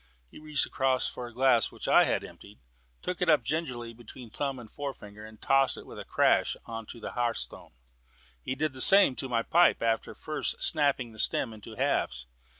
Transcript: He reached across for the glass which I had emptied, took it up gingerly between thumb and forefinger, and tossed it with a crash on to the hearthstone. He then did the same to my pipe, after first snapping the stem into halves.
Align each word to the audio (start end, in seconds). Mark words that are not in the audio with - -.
He 0.31 0.39
reached 0.39 0.65
across 0.65 1.07
for 1.07 1.29
the 1.29 1.33
glass 1.35 1.71
which 1.71 1.87
I 1.87 2.05
had 2.05 2.23
emptied, 2.23 2.57
took 3.03 3.21
it 3.21 3.29
up 3.29 3.43
gingerly 3.43 3.93
between 3.93 4.31
thumb 4.31 4.57
and 4.57 4.67
forefinger, 4.71 5.23
and 5.23 5.39
tossed 5.39 5.77
it 5.77 5.85
with 5.85 5.99
a 5.99 6.03
crash 6.03 6.57
on 6.65 6.87
to 6.87 6.99
the 6.99 7.11
hearthstone. 7.11 7.73
He 8.41 8.55
then 8.55 8.69
did 8.69 8.73
the 8.73 8.81
same 8.81 9.15
to 9.17 9.29
my 9.29 9.43
pipe, 9.43 9.83
after 9.83 10.15
first 10.15 10.59
snapping 10.63 11.11
the 11.11 11.19
stem 11.19 11.53
into 11.53 11.75
halves. 11.75 12.25